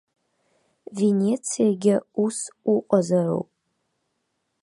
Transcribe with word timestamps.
Венециагьы 0.95 1.95
ус 2.23 2.37
уҟазароуп. 2.73 3.49